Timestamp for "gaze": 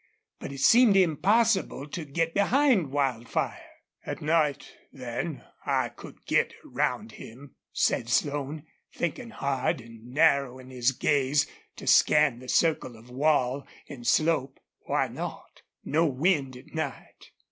10.91-11.45